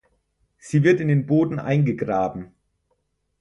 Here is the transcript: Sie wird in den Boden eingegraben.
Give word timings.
Sie 0.57 0.81
wird 0.81 0.99
in 0.99 1.09
den 1.09 1.27
Boden 1.27 1.59
eingegraben. 1.59 2.55